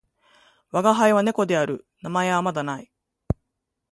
[0.71, 1.85] わがはいは猫である。
[2.01, 2.91] 名前はまだ無い。